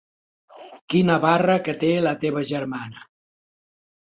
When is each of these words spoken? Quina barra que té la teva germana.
Quina 0.93 1.17
barra 1.27 1.57
que 1.67 1.75
té 1.83 1.91
la 2.07 2.15
teva 2.25 2.45
germana. 2.53 3.07